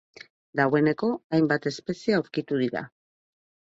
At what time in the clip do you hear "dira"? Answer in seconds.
2.67-2.87